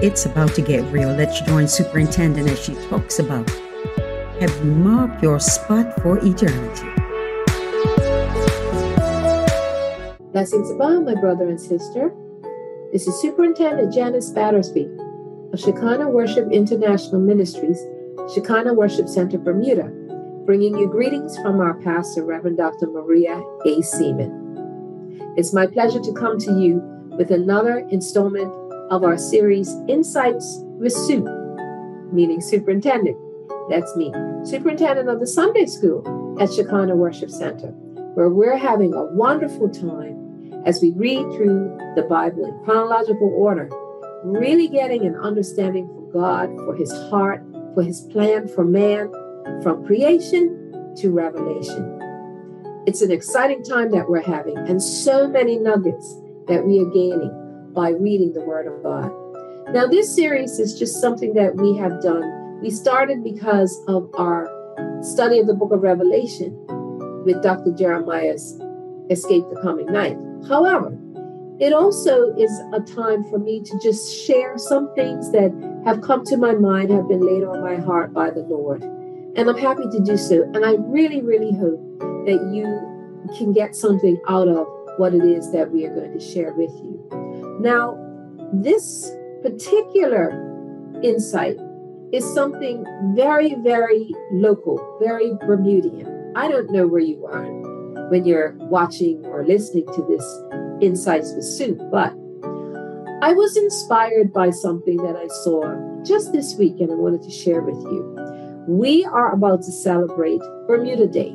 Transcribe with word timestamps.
It's 0.00 0.26
about 0.26 0.54
to 0.54 0.62
get 0.62 0.84
real. 0.92 1.12
Let's 1.12 1.40
join 1.40 1.66
Superintendent 1.66 2.48
as 2.48 2.62
she 2.62 2.74
talks 2.88 3.18
about 3.18 3.50
have 4.40 4.64
marked 4.64 5.20
your 5.20 5.40
spot 5.40 6.00
for 6.00 6.18
eternity? 6.18 6.86
Blessings 10.30 10.70
above, 10.70 11.02
my 11.02 11.16
brother 11.16 11.48
and 11.48 11.60
sister. 11.60 12.14
This 12.92 13.08
is 13.08 13.20
Superintendent 13.20 13.92
Janice 13.92 14.30
Battersby 14.30 14.88
of 15.52 15.58
Shekinah 15.58 16.08
Worship 16.08 16.48
International 16.52 17.20
Ministries, 17.20 17.80
Shekinah 18.32 18.74
Worship 18.74 19.08
Center, 19.08 19.38
Bermuda, 19.38 19.90
bringing 20.46 20.78
you 20.78 20.86
greetings 20.86 21.36
from 21.38 21.60
our 21.60 21.74
pastor, 21.82 22.24
Reverend 22.24 22.58
Dr. 22.58 22.86
Maria 22.86 23.42
A. 23.66 23.82
Seaman. 23.82 25.34
It's 25.36 25.52
my 25.52 25.66
pleasure 25.66 26.00
to 26.00 26.12
come 26.12 26.38
to 26.38 26.52
you 26.60 26.80
with 27.18 27.32
another 27.32 27.80
installment 27.90 28.52
of 28.90 29.04
our 29.04 29.18
series, 29.18 29.74
Insights 29.88 30.60
with 30.78 30.92
Sue, 30.92 31.24
meaning 32.12 32.40
superintendent. 32.40 33.16
That's 33.68 33.94
me, 33.96 34.12
superintendent 34.44 35.08
of 35.08 35.20
the 35.20 35.26
Sunday 35.26 35.66
school 35.66 36.36
at 36.40 36.52
Shekinah 36.52 36.96
Worship 36.96 37.30
Center, 37.30 37.68
where 38.14 38.30
we're 38.30 38.56
having 38.56 38.94
a 38.94 39.04
wonderful 39.04 39.68
time 39.68 40.62
as 40.64 40.80
we 40.80 40.92
read 40.92 41.22
through 41.34 41.76
the 41.96 42.02
Bible 42.02 42.44
in 42.46 42.64
chronological 42.64 43.32
order, 43.36 43.68
really 44.24 44.68
getting 44.68 45.04
an 45.04 45.16
understanding 45.16 45.86
for 45.88 46.12
God, 46.12 46.56
for 46.58 46.74
his 46.74 46.92
heart, 47.10 47.42
for 47.74 47.82
his 47.82 48.00
plan 48.12 48.48
for 48.48 48.64
man, 48.64 49.12
from 49.62 49.84
creation 49.86 50.94
to 50.96 51.10
revelation. 51.10 51.94
It's 52.86 53.02
an 53.02 53.10
exciting 53.10 53.62
time 53.62 53.90
that 53.90 54.08
we're 54.08 54.22
having, 54.22 54.56
and 54.56 54.82
so 54.82 55.28
many 55.28 55.58
nuggets 55.58 56.16
that 56.46 56.64
we 56.64 56.80
are 56.80 56.90
gaining 56.90 57.47
by 57.72 57.90
reading 57.90 58.32
the 58.32 58.40
Word 58.40 58.66
of 58.66 58.82
God. 58.82 59.12
Now, 59.72 59.86
this 59.86 60.14
series 60.14 60.58
is 60.58 60.78
just 60.78 61.00
something 61.00 61.34
that 61.34 61.56
we 61.56 61.76
have 61.76 62.02
done. 62.02 62.60
We 62.62 62.70
started 62.70 63.22
because 63.22 63.78
of 63.86 64.10
our 64.14 64.48
study 65.02 65.38
of 65.38 65.46
the 65.46 65.54
book 65.54 65.72
of 65.72 65.82
Revelation 65.82 66.56
with 67.24 67.42
Dr. 67.42 67.72
Jeremiah's 67.72 68.58
Escape 69.10 69.44
the 69.52 69.60
Coming 69.60 69.86
Night. 69.86 70.16
However, 70.48 70.96
it 71.60 71.72
also 71.72 72.34
is 72.36 72.50
a 72.72 72.80
time 72.80 73.24
for 73.24 73.38
me 73.38 73.60
to 73.60 73.78
just 73.82 74.24
share 74.24 74.56
some 74.58 74.94
things 74.94 75.30
that 75.32 75.52
have 75.84 76.02
come 76.02 76.24
to 76.26 76.36
my 76.36 76.52
mind, 76.54 76.90
have 76.90 77.08
been 77.08 77.20
laid 77.20 77.42
on 77.42 77.60
my 77.60 77.76
heart 77.76 78.12
by 78.12 78.30
the 78.30 78.40
Lord. 78.40 78.82
And 78.82 79.48
I'm 79.50 79.58
happy 79.58 79.84
to 79.90 80.00
do 80.04 80.16
so. 80.16 80.42
And 80.54 80.64
I 80.64 80.74
really, 80.78 81.20
really 81.20 81.52
hope 81.52 81.80
that 82.26 82.50
you 82.52 83.36
can 83.36 83.52
get 83.52 83.74
something 83.74 84.20
out 84.28 84.48
of 84.48 84.66
what 84.98 85.14
it 85.14 85.24
is 85.24 85.50
that 85.52 85.70
we 85.70 85.84
are 85.84 85.94
going 85.94 86.12
to 86.12 86.20
share 86.20 86.52
with 86.52 86.70
you. 86.70 87.17
Now, 87.60 87.98
this 88.52 89.10
particular 89.42 90.30
insight 91.02 91.58
is 92.12 92.24
something 92.32 92.84
very, 93.14 93.54
very 93.62 94.10
local, 94.32 94.80
very 95.00 95.32
Bermudian. 95.46 96.32
I 96.36 96.48
don't 96.48 96.70
know 96.70 96.86
where 96.86 97.00
you 97.00 97.26
are 97.26 97.46
when 98.10 98.24
you're 98.24 98.56
watching 98.70 99.24
or 99.26 99.44
listening 99.44 99.86
to 99.86 100.02
this 100.08 100.24
Insights 100.80 101.32
with 101.34 101.44
Sue, 101.44 101.74
but 101.90 102.12
I 103.20 103.32
was 103.32 103.56
inspired 103.56 104.32
by 104.32 104.50
something 104.50 104.96
that 104.98 105.16
I 105.16 105.26
saw 105.26 105.74
just 106.04 106.32
this 106.32 106.54
week 106.54 106.78
and 106.78 106.92
I 106.92 106.94
wanted 106.94 107.24
to 107.24 107.30
share 107.30 107.62
with 107.62 107.82
you. 107.90 108.16
We 108.68 109.04
are 109.04 109.32
about 109.32 109.62
to 109.62 109.72
celebrate 109.72 110.40
Bermuda 110.68 111.08
Day. 111.08 111.34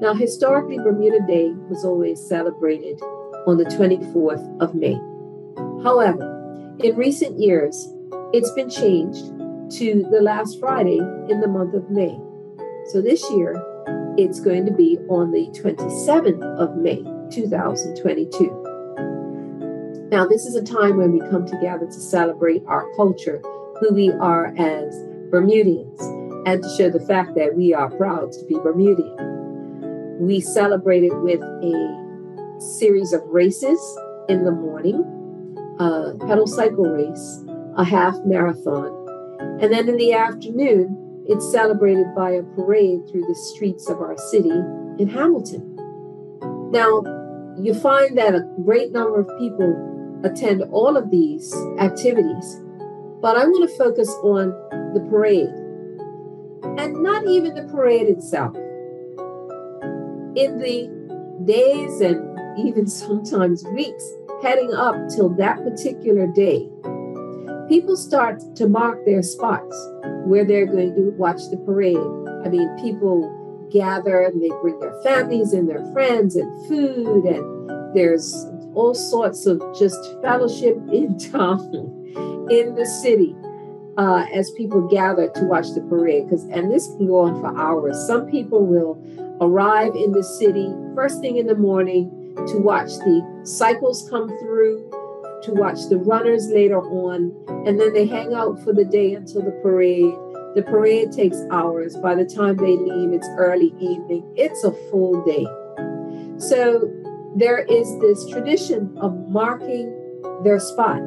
Now, 0.00 0.12
historically, 0.12 0.76
Bermuda 0.76 1.26
Day 1.26 1.52
was 1.70 1.84
always 1.84 2.20
celebrated 2.20 3.00
on 3.46 3.56
the 3.56 3.64
24th 3.64 4.60
of 4.60 4.74
May. 4.74 5.00
However, 5.82 6.76
in 6.80 6.96
recent 6.96 7.38
years, 7.38 7.88
it's 8.34 8.52
been 8.52 8.68
changed 8.68 9.24
to 9.78 10.06
the 10.10 10.20
last 10.20 10.60
Friday 10.60 10.98
in 10.98 11.40
the 11.40 11.48
month 11.48 11.72
of 11.74 11.88
May. 11.90 12.20
So 12.88 13.00
this 13.00 13.22
year, 13.30 13.54
it's 14.18 14.40
going 14.40 14.66
to 14.66 14.72
be 14.72 14.98
on 15.08 15.30
the 15.30 15.46
27th 15.58 16.42
of 16.58 16.76
May, 16.76 17.02
2022. 17.30 20.08
Now, 20.10 20.26
this 20.26 20.44
is 20.44 20.54
a 20.54 20.62
time 20.62 20.98
when 20.98 21.12
we 21.12 21.20
come 21.30 21.46
together 21.46 21.86
to 21.86 22.00
celebrate 22.00 22.62
our 22.66 22.86
culture, 22.94 23.40
who 23.80 23.94
we 23.94 24.10
are 24.10 24.52
as 24.58 24.94
Bermudians, 25.30 25.98
and 26.46 26.62
to 26.62 26.68
show 26.76 26.90
the 26.90 27.00
fact 27.00 27.34
that 27.36 27.56
we 27.56 27.72
are 27.72 27.88
proud 27.90 28.32
to 28.32 28.44
be 28.44 28.56
Bermudian. 28.56 30.18
We 30.18 30.40
celebrate 30.40 31.04
it 31.04 31.16
with 31.22 31.40
a 31.40 32.58
series 32.58 33.14
of 33.14 33.22
races 33.28 33.80
in 34.28 34.44
the 34.44 34.52
morning 34.52 35.16
a 35.80 36.14
pedal 36.26 36.46
cycle 36.46 36.84
race, 36.84 37.42
a 37.76 37.84
half 37.84 38.14
marathon. 38.26 38.94
And 39.60 39.72
then 39.72 39.88
in 39.88 39.96
the 39.96 40.12
afternoon, 40.12 41.24
it's 41.26 41.50
celebrated 41.50 42.14
by 42.14 42.32
a 42.32 42.42
parade 42.42 43.08
through 43.08 43.24
the 43.26 43.34
streets 43.34 43.88
of 43.88 44.00
our 44.00 44.16
city 44.18 44.50
in 44.50 45.08
Hamilton. 45.08 45.76
Now, 46.70 47.02
you 47.58 47.72
find 47.72 48.16
that 48.18 48.34
a 48.34 48.46
great 48.62 48.92
number 48.92 49.20
of 49.20 49.28
people 49.38 50.20
attend 50.22 50.62
all 50.70 50.98
of 50.98 51.10
these 51.10 51.54
activities, 51.78 52.60
but 53.22 53.38
I 53.38 53.46
want 53.46 53.70
to 53.70 53.76
focus 53.78 54.10
on 54.22 54.50
the 54.92 55.00
parade 55.08 55.48
and 56.78 57.02
not 57.02 57.26
even 57.26 57.54
the 57.54 57.62
parade 57.72 58.08
itself. 58.08 58.54
In 60.36 60.58
the 60.58 60.90
days 61.44 62.00
and 62.02 62.38
even 62.58 62.86
sometimes 63.04 63.64
weeks 63.74 64.04
heading 64.42 64.72
up 64.72 64.96
till 65.08 65.28
that 65.36 65.62
particular 65.62 66.26
day, 66.26 66.68
people 67.68 67.96
start 67.96 68.40
to 68.56 68.68
mark 68.68 69.04
their 69.04 69.22
spots 69.22 69.76
where 70.24 70.44
they're 70.44 70.66
going 70.66 70.94
to 70.94 71.10
watch 71.16 71.40
the 71.50 71.56
parade. 71.58 71.96
I 72.44 72.48
mean, 72.48 72.68
people 72.80 73.36
gather 73.70 74.22
and 74.22 74.42
they 74.42 74.50
bring 74.62 74.78
their 74.80 75.00
families 75.02 75.52
and 75.52 75.68
their 75.68 75.84
friends 75.92 76.36
and 76.36 76.68
food, 76.68 77.24
and 77.24 77.94
there's 77.94 78.46
all 78.74 78.94
sorts 78.94 79.46
of 79.46 79.62
just 79.78 79.98
fellowship 80.22 80.76
in 80.92 81.18
town, 81.18 81.60
in 82.50 82.74
the 82.74 82.86
city. 82.86 83.36
Uh, 83.98 84.24
as 84.32 84.50
people 84.52 84.86
gather 84.88 85.28
to 85.28 85.44
watch 85.44 85.72
the 85.74 85.80
parade, 85.82 86.24
because 86.24 86.44
and 86.44 86.70
this 86.70 86.86
can 86.96 87.06
go 87.06 87.18
on 87.18 87.38
for 87.40 87.54
hours. 87.60 87.98
Some 88.06 88.30
people 88.30 88.64
will 88.64 88.96
arrive 89.40 89.94
in 89.94 90.12
the 90.12 90.22
city 90.22 90.72
first 90.94 91.20
thing 91.20 91.36
in 91.36 91.46
the 91.46 91.56
morning 91.56 92.10
to 92.48 92.58
watch 92.58 92.88
the 92.88 93.40
cycles 93.44 94.08
come 94.08 94.28
through, 94.38 94.90
to 95.42 95.52
watch 95.52 95.88
the 95.88 95.98
runners 95.98 96.48
later 96.48 96.80
on, 96.80 97.34
and 97.66 97.80
then 97.80 97.92
they 97.92 98.06
hang 98.06 98.34
out 98.34 98.62
for 98.62 98.72
the 98.72 98.84
day 98.84 99.14
until 99.14 99.42
the 99.42 99.52
parade. 99.62 100.14
The 100.54 100.62
parade 100.62 101.12
takes 101.12 101.38
hours. 101.50 101.96
By 101.96 102.14
the 102.14 102.24
time 102.24 102.56
they 102.56 102.76
leave, 102.76 103.12
it's 103.12 103.28
early 103.38 103.72
evening. 103.78 104.24
It's 104.36 104.64
a 104.64 104.72
full 104.90 105.24
day. 105.24 105.46
So 106.38 106.90
there 107.36 107.58
is 107.58 107.86
this 108.00 108.26
tradition 108.28 108.96
of 108.98 109.16
marking 109.28 109.94
their 110.42 110.58
spot. 110.58 111.00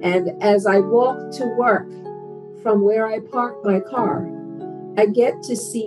And 0.00 0.30
as 0.42 0.64
I 0.64 0.78
walk 0.78 1.32
to 1.32 1.46
work 1.58 1.88
from 2.62 2.82
where 2.82 3.06
I 3.06 3.20
park 3.20 3.62
my 3.64 3.80
car, 3.80 4.26
I 4.96 5.06
get 5.06 5.42
to 5.44 5.54
see 5.54 5.86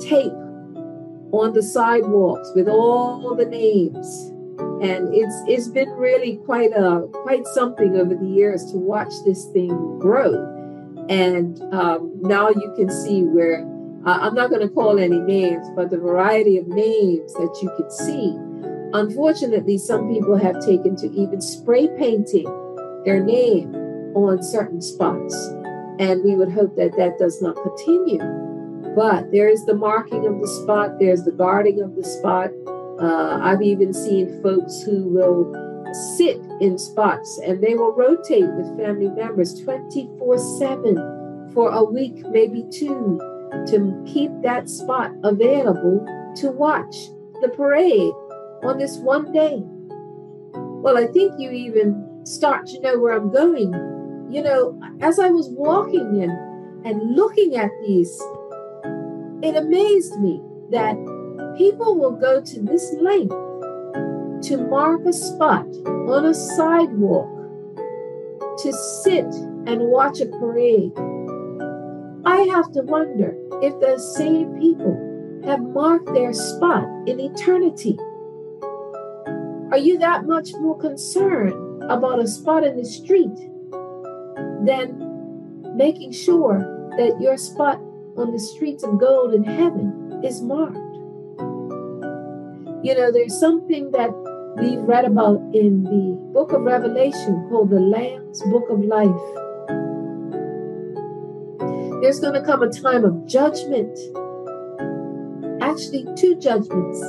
tape 0.00 0.32
on 1.32 1.52
the 1.52 1.62
sidewalks 1.62 2.50
with 2.54 2.68
all 2.68 3.34
the 3.34 3.46
names. 3.46 4.30
And 4.80 5.12
it's 5.12 5.34
it's 5.46 5.68
been 5.68 5.90
really 5.90 6.36
quite 6.44 6.72
a 6.72 7.08
quite 7.22 7.46
something 7.48 7.96
over 7.96 8.14
the 8.14 8.26
years 8.26 8.70
to 8.72 8.76
watch 8.76 9.12
this 9.24 9.46
thing 9.46 9.98
grow. 9.98 10.34
And 11.08 11.60
um, 11.72 12.12
now 12.20 12.50
you 12.50 12.72
can 12.76 12.90
see 12.90 13.22
where 13.22 13.64
uh, 14.06 14.18
I'm 14.20 14.34
not 14.34 14.50
going 14.50 14.62
to 14.62 14.68
call 14.68 14.98
any 14.98 15.18
names, 15.18 15.66
but 15.74 15.90
the 15.90 15.98
variety 15.98 16.58
of 16.58 16.68
names 16.68 17.32
that 17.34 17.58
you 17.60 17.70
can 17.76 17.90
see. 17.90 18.36
Unfortunately, 18.92 19.78
some 19.78 20.08
people 20.12 20.36
have 20.36 20.64
taken 20.64 20.96
to 20.96 21.10
even 21.10 21.40
spray 21.40 21.88
painting 21.98 22.46
their 23.04 23.22
name 23.22 23.74
on 24.14 24.42
certain 24.42 24.80
spots. 24.80 25.34
And 25.98 26.22
we 26.22 26.36
would 26.36 26.50
hope 26.50 26.76
that 26.76 26.96
that 26.96 27.18
does 27.18 27.42
not 27.42 27.56
continue. 27.56 28.47
But 28.98 29.30
there 29.30 29.48
is 29.48 29.64
the 29.64 29.76
marking 29.76 30.26
of 30.26 30.40
the 30.40 30.48
spot, 30.48 30.98
there's 30.98 31.22
the 31.22 31.30
guarding 31.30 31.80
of 31.80 31.94
the 31.94 32.02
spot. 32.02 32.50
Uh, 33.00 33.38
I've 33.40 33.62
even 33.62 33.94
seen 33.94 34.42
folks 34.42 34.82
who 34.82 35.04
will 35.04 35.54
sit 36.16 36.40
in 36.60 36.76
spots 36.78 37.40
and 37.46 37.62
they 37.62 37.76
will 37.76 37.92
rotate 37.92 38.50
with 38.56 38.76
family 38.76 39.08
members 39.08 39.62
24 39.62 40.38
7 40.58 41.52
for 41.54 41.70
a 41.70 41.84
week, 41.84 42.26
maybe 42.30 42.64
two, 42.72 43.20
to 43.68 44.04
keep 44.04 44.32
that 44.42 44.68
spot 44.68 45.12
available 45.22 46.04
to 46.38 46.50
watch 46.50 46.96
the 47.40 47.50
parade 47.50 48.12
on 48.64 48.78
this 48.78 48.96
one 48.96 49.32
day. 49.32 49.62
Well, 50.82 50.98
I 50.98 51.06
think 51.06 51.38
you 51.38 51.52
even 51.52 52.26
start 52.26 52.66
to 52.66 52.80
know 52.80 52.98
where 52.98 53.16
I'm 53.16 53.30
going. 53.30 53.72
You 54.28 54.42
know, 54.42 54.80
as 55.00 55.20
I 55.20 55.28
was 55.28 55.48
walking 55.50 56.20
in 56.20 56.30
and 56.84 57.14
looking 57.14 57.54
at 57.54 57.70
these 57.86 58.20
it 59.42 59.56
amazed 59.56 60.18
me 60.20 60.40
that 60.70 60.96
people 61.56 61.96
will 61.96 62.12
go 62.12 62.40
to 62.40 62.60
this 62.60 62.94
length 63.00 63.34
to 64.48 64.56
mark 64.56 65.04
a 65.04 65.12
spot 65.12 65.66
on 65.86 66.24
a 66.26 66.34
sidewalk 66.34 67.28
to 68.58 68.72
sit 68.72 69.26
and 69.66 69.80
watch 69.82 70.20
a 70.20 70.26
parade, 70.26 70.92
I 72.24 72.42
have 72.50 72.72
to 72.72 72.82
wonder 72.82 73.36
if 73.62 73.78
those 73.80 74.16
same 74.16 74.58
people 74.58 75.42
have 75.44 75.60
marked 75.60 76.12
their 76.12 76.32
spot 76.32 76.84
in 77.06 77.20
eternity. 77.20 77.96
Are 79.70 79.78
you 79.78 79.98
that 79.98 80.26
much 80.26 80.50
more 80.54 80.76
concerned 80.78 81.84
about 81.84 82.18
a 82.18 82.26
spot 82.26 82.64
in 82.64 82.76
the 82.76 82.84
street 82.84 83.36
than 84.64 85.76
making 85.76 86.12
sure 86.12 86.90
that 86.96 87.20
your 87.20 87.36
spot 87.36 87.80
on 88.18 88.32
the 88.32 88.38
streets 88.38 88.82
of 88.82 88.98
gold 88.98 89.32
in 89.32 89.44
heaven 89.44 90.20
is 90.24 90.42
marked? 90.42 90.76
You 92.84 92.94
know, 92.94 93.12
there's 93.12 93.38
something 93.38 93.90
that 93.92 94.10
we've 94.60 94.80
read 94.80 95.04
about 95.04 95.40
in 95.54 95.84
the 95.84 96.16
book 96.32 96.52
of 96.52 96.62
Revelation 96.62 97.46
called 97.48 97.70
the 97.70 97.80
Lamb's 97.80 98.42
Book 98.42 98.68
of 98.70 98.84
Life. 98.84 99.08
There's 102.02 102.20
going 102.20 102.34
to 102.34 102.42
come 102.44 102.62
a 102.62 102.70
time 102.70 103.04
of 103.04 103.26
judgment, 103.26 103.96
actually, 105.60 106.06
two 106.16 106.36
judgments 106.38 107.02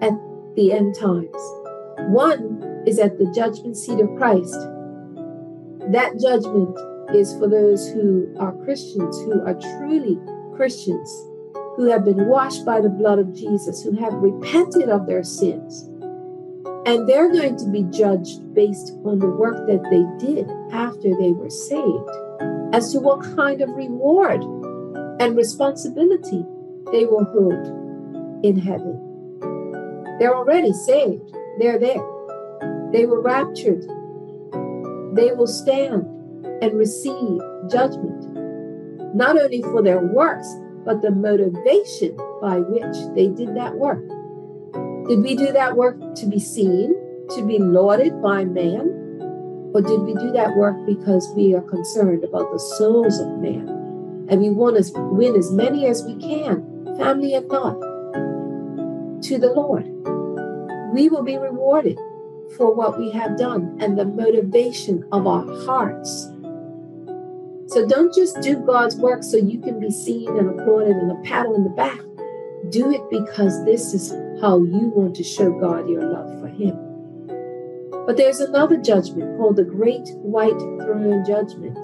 at 0.00 0.12
the 0.54 0.72
end 0.72 0.94
times. 0.94 1.34
One 2.10 2.84
is 2.86 2.98
at 2.98 3.18
the 3.18 3.30
judgment 3.34 3.76
seat 3.76 3.98
of 3.98 4.08
Christ. 4.16 4.54
That 5.90 6.18
judgment 6.20 6.78
is 7.14 7.36
for 7.38 7.48
those 7.48 7.88
who 7.90 8.34
are 8.38 8.52
Christians, 8.64 9.16
who 9.22 9.42
are 9.44 9.54
truly 9.78 10.18
Christians, 10.54 11.10
who 11.76 11.88
have 11.90 12.04
been 12.04 12.26
washed 12.26 12.64
by 12.64 12.80
the 12.80 12.88
blood 12.88 13.18
of 13.18 13.34
Jesus, 13.34 13.82
who 13.82 13.92
have 13.92 14.12
repented 14.14 14.88
of 14.88 15.06
their 15.06 15.22
sins 15.22 15.88
and 16.86 17.08
they're 17.08 17.32
going 17.32 17.56
to 17.56 17.66
be 17.66 17.82
judged 17.90 18.54
based 18.54 18.92
on 19.04 19.18
the 19.18 19.26
work 19.26 19.66
that 19.66 19.82
they 19.90 20.24
did 20.24 20.48
after 20.72 21.10
they 21.18 21.32
were 21.32 21.50
saved, 21.50 22.10
as 22.72 22.92
to 22.92 23.00
what 23.00 23.22
kind 23.34 23.60
of 23.60 23.68
reward 23.70 24.40
and 25.20 25.36
responsibility 25.36 26.44
they 26.92 27.04
will 27.04 27.24
hold 27.24 28.44
in 28.44 28.56
heaven. 28.56 29.02
They're 30.20 30.36
already 30.36 30.72
saved, 30.72 31.34
they're 31.58 31.80
there. 31.80 32.06
They 32.92 33.04
were 33.04 33.20
raptured. 33.20 33.82
They 35.16 35.32
will 35.32 35.48
stand 35.48 36.06
and 36.62 36.74
receive 36.74 37.40
judgment, 37.70 39.14
not 39.14 39.38
only 39.38 39.62
for 39.62 39.82
their 39.82 40.00
works, 40.00 40.48
but 40.84 41.02
the 41.02 41.10
motivation 41.10 42.16
by 42.40 42.58
which 42.60 42.96
they 43.14 43.28
did 43.28 43.56
that 43.56 43.74
work. 43.74 44.02
Did 45.08 45.22
we 45.22 45.36
do 45.36 45.52
that 45.52 45.76
work 45.76 45.96
to 46.16 46.26
be 46.26 46.38
seen, 46.38 46.94
to 47.34 47.44
be 47.46 47.58
lauded 47.58 48.20
by 48.22 48.44
man? 48.44 48.88
Or 49.74 49.82
did 49.82 50.00
we 50.00 50.14
do 50.14 50.32
that 50.32 50.56
work 50.56 50.76
because 50.86 51.30
we 51.36 51.54
are 51.54 51.60
concerned 51.62 52.24
about 52.24 52.50
the 52.52 52.58
souls 52.58 53.18
of 53.18 53.28
man? 53.38 53.68
And 54.28 54.40
we 54.40 54.50
want 54.50 54.82
to 54.82 55.00
win 55.12 55.36
as 55.36 55.52
many 55.52 55.86
as 55.86 56.02
we 56.04 56.16
can, 56.16 56.96
family 56.96 57.34
and 57.34 57.46
not, 57.48 57.80
to 59.22 59.38
the 59.38 59.52
Lord. 59.54 59.84
We 60.92 61.08
will 61.08 61.22
be 61.22 61.36
rewarded 61.36 61.98
for 62.56 62.74
what 62.74 62.98
we 62.98 63.10
have 63.10 63.36
done 63.36 63.76
and 63.80 63.98
the 63.98 64.04
motivation 64.04 65.04
of 65.12 65.26
our 65.26 65.44
hearts. 65.66 66.30
So 67.68 67.86
don't 67.86 68.14
just 68.14 68.40
do 68.40 68.56
God's 68.58 68.96
work 68.96 69.22
so 69.22 69.36
you 69.36 69.60
can 69.60 69.80
be 69.80 69.90
seen 69.90 70.28
and 70.36 70.48
applauded 70.48 70.96
and 70.96 71.10
a 71.10 71.20
pat 71.22 71.46
on 71.46 71.64
the 71.64 71.70
back. 71.70 71.98
Do 72.70 72.92
it 72.92 73.02
because 73.10 73.64
this 73.64 73.92
is 73.92 74.12
how 74.40 74.58
you 74.58 74.92
want 74.94 75.16
to 75.16 75.24
show 75.24 75.50
God 75.58 75.88
your 75.88 76.02
love 76.02 76.40
for 76.40 76.48
Him. 76.48 76.76
But 78.06 78.16
there's 78.16 78.40
another 78.40 78.76
judgment 78.76 79.36
called 79.36 79.56
the 79.56 79.64
Great 79.64 80.08
White 80.18 80.58
Throne 80.58 81.24
Judgment. 81.26 81.76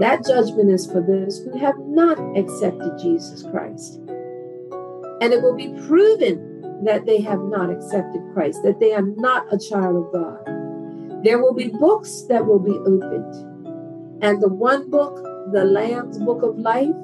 That 0.00 0.24
judgment 0.26 0.70
is 0.70 0.90
for 0.90 1.02
those 1.02 1.40
who 1.40 1.58
have 1.58 1.78
not 1.78 2.18
accepted 2.36 2.98
Jesus 2.98 3.42
Christ. 3.42 4.00
And 5.20 5.32
it 5.32 5.42
will 5.42 5.54
be 5.54 5.68
proven 5.86 6.82
that 6.84 7.04
they 7.04 7.20
have 7.20 7.40
not 7.40 7.70
accepted 7.70 8.22
Christ, 8.32 8.62
that 8.64 8.80
they 8.80 8.92
are 8.92 9.02
not 9.02 9.52
a 9.52 9.58
child 9.58 9.96
of 9.96 10.12
God. 10.12 11.24
There 11.24 11.40
will 11.40 11.54
be 11.54 11.68
books 11.68 12.22
that 12.28 12.44
will 12.44 12.58
be 12.58 12.72
opened. 12.72 13.53
And 14.20 14.40
the 14.40 14.48
one 14.48 14.90
book, 14.90 15.16
the 15.52 15.64
Lamb's 15.64 16.18
Book 16.18 16.42
of 16.42 16.58
Life, 16.58 16.94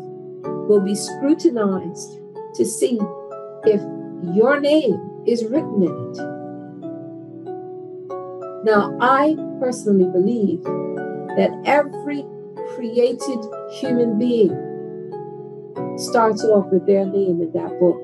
will 0.69 0.81
be 0.81 0.95
scrutinized 0.95 2.21
to 2.55 2.65
see 2.65 2.99
if 3.65 3.81
your 4.35 4.61
name 4.61 5.23
is 5.27 5.45
written 5.45 5.83
in 5.83 5.91
it. 5.91 6.17
Now, 8.65 8.97
I 9.01 9.37
personally 9.59 10.11
believe 10.11 10.62
that 11.37 11.51
every 11.65 12.25
created 12.75 13.39
human 13.81 14.19
being 14.19 14.55
starts 15.99 16.45
off 16.45 16.71
with 16.71 16.87
their 16.87 17.05
name 17.07 17.41
in 17.41 17.53
that 17.53 17.79
book. 17.81 18.01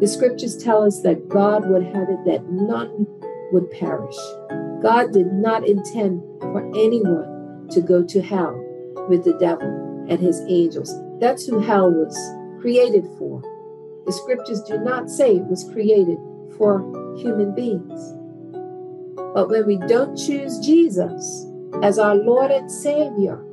The 0.00 0.06
scriptures 0.08 0.56
tell 0.56 0.82
us 0.82 1.00
that 1.00 1.28
God 1.28 1.68
would 1.68 1.84
have 1.84 2.08
it 2.08 2.24
that 2.26 2.44
none 2.50 3.06
would 3.52 3.70
perish. 3.70 4.16
God 4.82 5.12
did 5.12 5.32
not 5.32 5.66
intend 5.66 6.22
for 6.40 6.60
anyone 6.76 7.33
to 7.74 7.80
go 7.80 8.02
to 8.04 8.22
hell 8.22 8.54
with 9.08 9.24
the 9.24 9.36
devil 9.38 9.68
and 10.08 10.20
his 10.20 10.40
angels. 10.48 10.94
That's 11.20 11.46
who 11.46 11.60
hell 11.60 11.90
was 11.90 12.16
created 12.60 13.06
for. 13.18 13.42
The 14.06 14.12
scriptures 14.12 14.62
do 14.62 14.78
not 14.78 15.10
say 15.10 15.36
it 15.36 15.46
was 15.46 15.68
created 15.72 16.18
for 16.56 16.80
human 17.16 17.54
beings. 17.54 18.14
But 19.34 19.48
when 19.48 19.66
we 19.66 19.78
don't 19.88 20.16
choose 20.16 20.58
Jesus 20.60 21.46
as 21.82 21.98
our 21.98 22.14
Lord 22.14 22.50
and 22.50 22.70
Savior, 22.70 23.44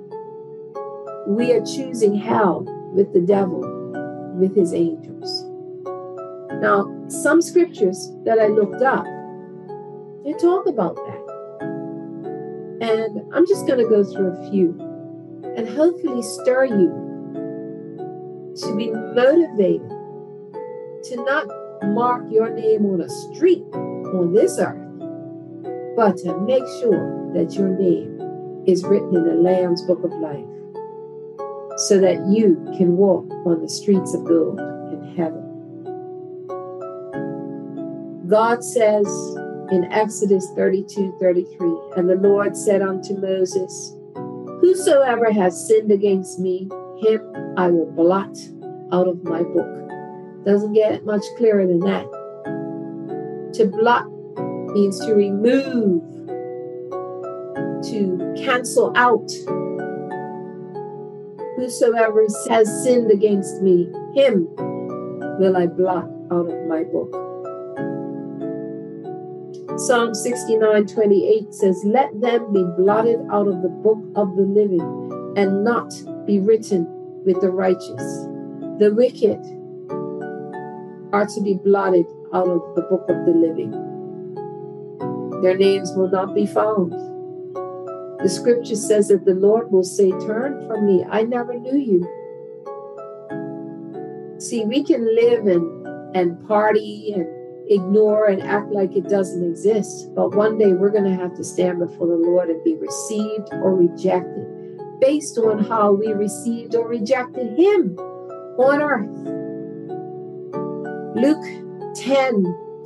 we 1.27 1.53
are 1.53 1.65
choosing 1.65 2.15
hell 2.15 2.65
with 2.93 3.13
the 3.13 3.21
devil, 3.21 3.61
with 4.35 4.55
his 4.55 4.73
angels. 4.73 5.45
Now, 6.61 6.93
some 7.07 7.41
scriptures 7.41 8.11
that 8.25 8.39
I 8.39 8.47
looked 8.47 8.81
up, 8.81 9.05
they 10.23 10.33
talk 10.33 10.67
about 10.67 10.95
that. 10.95 11.20
And 12.81 13.21
I'm 13.31 13.47
just 13.47 13.67
going 13.67 13.77
to 13.77 13.87
go 13.87 14.03
through 14.03 14.31
a 14.31 14.49
few 14.49 14.75
and 15.55 15.69
hopefully 15.69 16.23
stir 16.23 16.65
you 16.65 16.89
to 18.55 18.75
be 18.75 18.89
motivated 18.89 19.87
to 21.03 21.15
not 21.17 21.47
mark 21.93 22.25
your 22.31 22.49
name 22.49 22.85
on 22.87 23.01
a 23.01 23.09
street 23.09 23.63
on 23.73 24.33
this 24.33 24.57
earth, 24.57 24.81
but 25.95 26.17
to 26.17 26.35
make 26.41 26.63
sure 26.79 27.31
that 27.33 27.53
your 27.53 27.69
name 27.69 28.63
is 28.65 28.83
written 28.83 29.15
in 29.15 29.25
the 29.25 29.35
Lamb's 29.35 29.83
Book 29.83 30.03
of 30.03 30.11
Life 30.13 30.45
so 31.77 31.99
that 31.99 32.25
you 32.27 32.55
can 32.77 32.97
walk 32.97 33.29
on 33.45 33.61
the 33.61 33.69
streets 33.69 34.15
of 34.15 34.25
gold 34.25 34.59
in 34.59 35.15
heaven. 35.15 35.41
God 38.27 38.63
says 38.63 39.07
in 39.71 39.85
Exodus 39.91 40.49
32 40.55 41.15
33, 41.19 41.77
and 41.95 42.09
the 42.09 42.15
Lord 42.15 42.57
said 42.57 42.81
unto 42.81 43.17
Moses, 43.17 43.95
Whosoever 44.61 45.31
has 45.31 45.67
sinned 45.67 45.91
against 45.91 46.39
me, 46.39 46.69
him 47.01 47.21
I 47.57 47.69
will 47.69 47.89
blot 47.91 48.37
out 48.91 49.07
of 49.07 49.23
my 49.23 49.43
book. 49.43 50.45
Doesn't 50.45 50.73
get 50.73 51.05
much 51.05 51.23
clearer 51.37 51.65
than 51.65 51.79
that. 51.79 52.05
To 53.53 53.65
blot 53.65 54.05
means 54.73 54.99
to 55.05 55.13
remove, 55.13 56.03
to 57.89 58.33
cancel 58.43 58.91
out. 58.95 59.31
Whosoever 61.57 62.25
has 62.49 62.83
sinned 62.83 63.11
against 63.11 63.61
me, 63.61 63.85
him 64.15 64.47
will 65.39 65.55
I 65.55 65.67
blot 65.67 66.09
out 66.31 66.49
of 66.49 66.67
my 66.67 66.83
book. 66.83 67.30
Psalm 69.87 70.13
69 70.13 70.85
28 70.85 71.53
says, 71.55 71.81
Let 71.83 72.21
them 72.21 72.53
be 72.53 72.63
blotted 72.77 73.19
out 73.31 73.47
of 73.47 73.63
the 73.63 73.69
book 73.69 73.97
of 74.15 74.35
the 74.35 74.43
living 74.43 75.33
and 75.35 75.63
not 75.63 75.91
be 76.27 76.39
written 76.39 76.85
with 77.25 77.41
the 77.41 77.49
righteous. 77.49 78.27
The 78.77 78.93
wicked 78.95 79.39
are 81.11 81.25
to 81.25 81.41
be 81.41 81.55
blotted 81.55 82.05
out 82.31 82.47
of 82.47 82.61
the 82.75 82.83
book 82.83 83.09
of 83.09 83.25
the 83.25 83.31
living. 83.31 83.71
Their 85.41 85.57
names 85.57 85.91
will 85.95 86.11
not 86.11 86.35
be 86.35 86.45
found. 86.45 86.91
The 88.21 88.29
scripture 88.29 88.75
says 88.75 89.07
that 89.07 89.25
the 89.25 89.33
Lord 89.33 89.71
will 89.71 89.83
say, 89.83 90.11
Turn 90.11 90.63
from 90.67 90.85
me, 90.85 91.03
I 91.09 91.23
never 91.23 91.57
knew 91.57 91.77
you. 91.77 92.01
See, 94.39 94.63
we 94.63 94.83
can 94.83 95.03
live 95.15 95.47
and, 95.47 95.87
and 96.15 96.47
party 96.47 97.13
and 97.15 97.40
ignore 97.71 98.27
and 98.27 98.41
act 98.41 98.71
like 98.71 98.95
it 98.95 99.07
doesn't 99.07 99.43
exist, 99.43 100.13
but 100.15 100.35
one 100.35 100.57
day 100.57 100.73
we're 100.73 100.89
going 100.89 101.05
to 101.05 101.15
have 101.15 101.35
to 101.35 101.43
stand 101.43 101.79
before 101.79 102.07
the 102.07 102.15
Lord 102.15 102.49
and 102.49 102.63
be 102.63 102.75
received 102.75 103.49
or 103.53 103.75
rejected 103.75 104.47
based 104.99 105.37
on 105.37 105.63
how 105.63 105.93
we 105.93 106.11
received 106.13 106.75
or 106.75 106.87
rejected 106.87 107.57
Him 107.57 107.97
on 108.59 108.81
earth. 108.81 109.09
Luke 111.15 111.95
10 111.95 112.45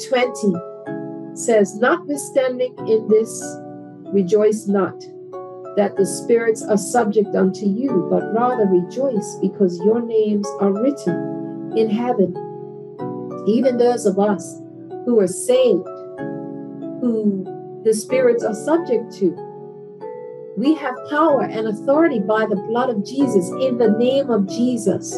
20 0.10 0.54
says, 1.36 1.76
Notwithstanding 1.76 2.74
in 2.88 3.08
this 3.08 3.44
Rejoice 4.16 4.68
not 4.68 4.98
that 5.76 5.96
the 5.98 6.06
spirits 6.06 6.64
are 6.64 6.78
subject 6.78 7.36
unto 7.36 7.66
you, 7.66 8.08
but 8.10 8.34
rather 8.34 8.66
rejoice 8.66 9.38
because 9.42 9.78
your 9.84 10.00
names 10.00 10.48
are 10.62 10.72
written 10.72 11.74
in 11.76 11.90
heaven. 11.90 12.34
Even 13.46 13.78
those 13.78 14.06
of 14.06 14.18
us 14.18 14.62
who 15.06 15.20
are 15.20 15.28
saved, 15.28 15.88
who 17.02 17.46
the 17.84 17.94
spirits 17.94 18.44
are 18.44 18.56
subject 18.56 19.16
to. 19.18 19.36
We 20.58 20.74
have 20.76 20.96
power 21.10 21.44
and 21.44 21.68
authority 21.68 22.20
by 22.20 22.46
the 22.46 22.56
blood 22.56 22.90
of 22.90 23.06
Jesus 23.06 23.50
in 23.62 23.78
the 23.78 23.92
name 24.00 24.30
of 24.30 24.48
Jesus. 24.48 25.14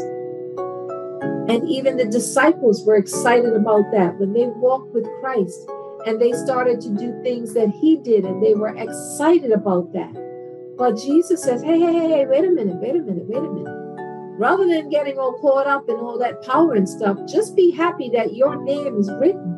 And 1.48 1.68
even 1.70 1.96
the 1.96 2.06
disciples 2.06 2.86
were 2.86 2.98
excited 2.98 3.54
about 3.54 3.90
that 3.94 4.20
when 4.20 4.34
they 4.34 4.48
walked 4.48 4.94
with 4.94 5.06
Christ 5.22 5.70
and 6.06 6.20
they 6.20 6.34
started 6.34 6.82
to 6.82 6.90
do 6.90 7.22
things 7.24 7.54
that 7.54 7.70
he 7.70 7.98
did 7.98 8.26
and 8.26 8.44
they 8.44 8.54
were 8.54 8.76
excited 8.76 9.52
about 9.52 9.94
that. 9.94 10.14
But 10.78 10.98
Jesus 10.98 11.44
says, 11.44 11.64
hey, 11.64 11.80
hey, 11.80 11.94
hey, 11.94 12.10
hey, 12.10 12.26
wait 12.26 12.44
a 12.44 12.52
minute, 12.52 12.82
wait 12.82 12.96
a 12.96 13.00
minute, 13.00 13.26
wait 13.28 13.38
a 13.38 13.50
minute. 13.50 14.38
Rather 14.38 14.68
than 14.68 14.90
getting 14.90 15.18
all 15.18 15.40
caught 15.40 15.68
up 15.68 15.88
in 15.88 15.96
all 15.96 16.20
that 16.20 16.44
power 16.44 16.74
and 16.74 16.88
stuff, 16.88 17.18
just 17.28 17.56
be 17.56 17.72
happy 17.72 18.10
that 18.10 18.36
your 18.36 18.62
name 18.64 18.98
is 18.98 19.10
written 19.20 19.57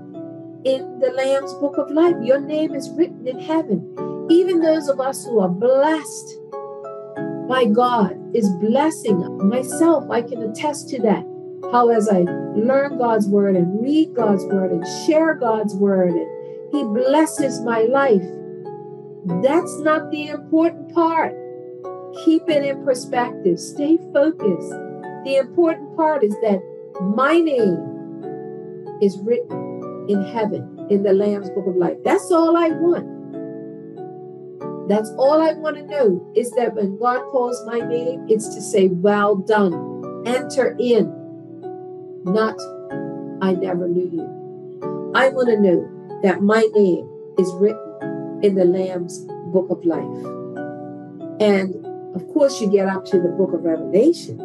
in 0.65 0.99
the 0.99 1.11
Lamb's 1.11 1.53
book 1.55 1.77
of 1.77 1.89
life. 1.91 2.15
Your 2.21 2.39
name 2.39 2.75
is 2.75 2.89
written 2.91 3.27
in 3.27 3.39
heaven. 3.39 4.27
Even 4.29 4.61
those 4.61 4.87
of 4.89 4.99
us 4.99 5.25
who 5.25 5.39
are 5.39 5.49
blessed 5.49 6.37
by 7.47 7.65
God 7.65 8.17
is 8.35 8.49
blessing 8.61 9.47
myself. 9.47 10.09
I 10.09 10.21
can 10.21 10.41
attest 10.43 10.89
to 10.89 11.01
that. 11.01 11.25
How 11.71 11.89
as 11.89 12.09
I 12.09 12.19
learn 12.55 12.97
God's 12.97 13.27
word 13.27 13.55
and 13.55 13.81
read 13.81 14.13
God's 14.13 14.45
word 14.45 14.71
and 14.71 14.85
share 15.05 15.33
God's 15.35 15.75
word 15.75 16.11
and 16.11 16.27
he 16.71 16.83
blesses 16.83 17.61
my 17.61 17.81
life. 17.81 18.23
That's 19.41 19.79
not 19.79 20.11
the 20.11 20.27
important 20.27 20.93
part. 20.93 21.33
Keep 22.25 22.49
it 22.49 22.63
in 22.63 22.83
perspective. 22.83 23.59
Stay 23.59 23.97
focused. 24.13 24.71
The 25.25 25.37
important 25.39 25.95
part 25.95 26.23
is 26.23 26.33
that 26.41 26.61
my 27.01 27.39
name 27.39 28.99
is 29.01 29.17
written 29.19 29.68
in 30.09 30.23
heaven 30.23 30.87
in 30.89 31.03
the 31.03 31.13
Lamb's 31.13 31.49
Book 31.51 31.67
of 31.67 31.75
Life. 31.75 31.97
That's 32.03 32.31
all 32.31 32.57
I 32.57 32.69
want. 32.69 33.19
That's 34.89 35.11
all 35.19 35.39
I 35.39 35.53
want 35.53 35.77
to 35.77 35.85
know 35.85 36.33
is 36.35 36.49
that 36.53 36.73
when 36.73 36.97
God 36.97 37.21
calls 37.29 37.63
my 37.67 37.77
name, 37.77 38.25
it's 38.27 38.47
to 38.55 38.61
say, 38.61 38.87
Well 38.87 39.35
done. 39.35 40.23
Enter 40.25 40.75
in. 40.79 41.13
Not, 42.25 42.59
I 43.41 43.53
never 43.53 43.87
knew 43.87 44.09
you. 44.11 45.11
I 45.13 45.29
want 45.29 45.49
to 45.49 45.59
know 45.59 46.19
that 46.23 46.41
my 46.41 46.67
name 46.73 47.07
is 47.37 47.53
written 47.53 48.39
in 48.43 48.55
the 48.55 48.65
Lamb's 48.65 49.19
book 49.53 49.69
of 49.69 49.85
life. 49.85 50.25
And 51.39 51.85
of 52.15 52.27
course, 52.33 52.59
you 52.59 52.69
get 52.69 52.87
up 52.87 53.05
to 53.05 53.21
the 53.21 53.29
book 53.29 53.53
of 53.53 53.63
Revelation, 53.63 54.39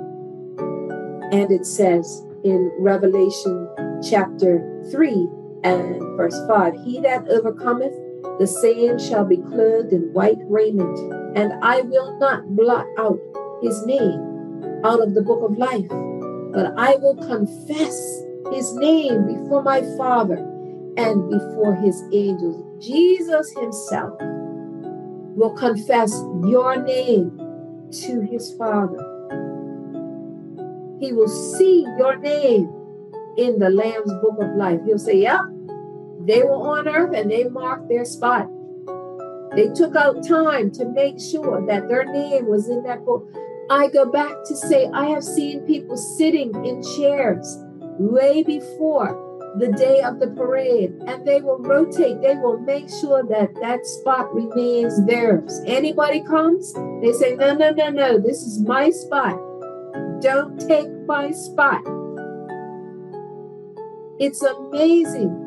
and 1.33 1.50
it 1.50 1.64
says 1.64 2.23
in 2.44 2.71
Revelation 2.78 3.68
chapter 4.02 4.85
3 4.92 5.26
and 5.64 6.00
verse 6.16 6.38
5 6.47 6.75
He 6.85 7.00
that 7.00 7.26
overcometh, 7.28 7.92
the 8.38 8.47
same 8.47 8.99
shall 8.99 9.25
be 9.25 9.38
clothed 9.38 9.92
in 9.92 10.12
white 10.12 10.38
raiment, 10.49 10.99
and 11.37 11.52
I 11.62 11.80
will 11.80 12.18
not 12.18 12.54
blot 12.54 12.87
out 12.99 13.18
his 13.62 13.85
name 13.87 14.83
out 14.85 15.00
of 15.00 15.14
the 15.14 15.23
book 15.23 15.42
of 15.42 15.56
life, 15.56 15.88
but 16.52 16.75
I 16.76 16.97
will 16.97 17.16
confess 17.16 18.23
his 18.52 18.75
name 18.75 19.26
before 19.26 19.62
my 19.62 19.80
Father 19.97 20.37
and 20.97 21.30
before 21.30 21.75
his 21.75 22.00
angels. 22.12 22.62
Jesus 22.85 23.50
himself 23.59 24.12
will 24.21 25.54
confess 25.56 26.12
your 26.44 26.83
name 26.83 27.37
to 27.90 28.21
his 28.21 28.52
Father. 28.54 28.99
He 31.00 31.12
will 31.12 31.28
see 31.28 31.87
your 31.99 32.16
name 32.18 32.71
in 33.37 33.59
the 33.59 33.71
Lamb's 33.71 34.12
book 34.23 34.37
of 34.40 34.56
life. 34.56 34.80
He'll 34.85 34.99
say, 34.99 35.18
Yep, 35.18 35.40
they 36.26 36.43
were 36.43 36.52
on 36.52 36.88
earth 36.88 37.14
and 37.14 37.31
they 37.31 37.45
marked 37.45 37.88
their 37.88 38.04
spot. 38.04 38.49
They 39.54 39.69
took 39.69 39.95
out 39.95 40.26
time 40.26 40.73
to 40.73 40.85
make 40.85 41.21
sure 41.21 41.64
that 41.66 41.88
their 41.88 42.04
name 42.04 42.47
was 42.47 42.69
in 42.69 42.83
that 42.85 43.04
book. 43.04 43.28
I 43.71 43.88
go 43.88 44.04
back 44.04 44.33
to 44.47 44.57
say, 44.57 44.88
I 44.93 45.07
have 45.07 45.23
seen 45.23 45.61
people 45.61 45.97
sitting 45.97 46.52
in 46.64 46.83
chairs 46.97 47.59
way 47.99 48.43
before 48.43 49.21
the 49.57 49.69
day 49.69 50.00
of 50.00 50.19
the 50.19 50.26
parade 50.28 50.93
and 51.07 51.25
they 51.25 51.40
will 51.40 51.59
rotate 51.59 52.21
they 52.21 52.35
will 52.35 52.59
make 52.59 52.88
sure 52.88 53.23
that 53.23 53.54
that 53.61 53.87
spot 53.87 54.35
remains 54.35 55.07
theirs 55.07 55.61
anybody 55.66 56.21
comes 56.25 56.73
they 57.00 57.12
say 57.12 57.37
no 57.37 57.54
no 57.54 57.71
no 57.71 57.88
no 57.88 58.19
this 58.19 58.43
is 58.43 58.61
my 58.62 58.90
spot 58.90 59.38
don't 60.21 60.59
take 60.59 60.88
my 61.07 61.31
spot 61.31 61.81
it's 64.19 64.43
amazing 64.43 65.44